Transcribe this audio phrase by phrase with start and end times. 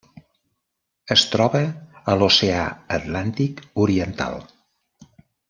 [1.15, 1.61] Es troba
[2.05, 2.65] a l'Oceà
[2.97, 4.43] Atlàntic oriental: